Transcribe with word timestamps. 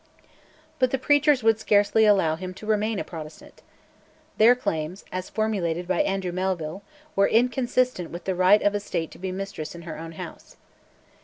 But 0.79 0.89
the 0.89 0.97
preachers 0.97 1.43
would 1.43 1.59
scarcely 1.59 2.05
allow 2.05 2.35
him 2.35 2.55
to 2.55 2.65
remain 2.65 2.97
a 2.97 3.03
Protestant. 3.03 3.61
Their 4.39 4.55
claims, 4.55 5.05
as 5.11 5.29
formulated 5.29 5.87
by 5.87 6.01
Andrew 6.01 6.31
Melville, 6.31 6.81
were 7.15 7.27
inconsistent 7.27 8.09
with 8.09 8.23
the 8.23 8.33
right 8.33 8.63
of 8.63 8.73
the 8.73 8.79
State 8.79 9.11
to 9.11 9.19
be 9.19 9.31
mistress 9.31 9.75
in 9.75 9.83
her 9.83 9.99
own 9.99 10.13
house. 10.13 10.57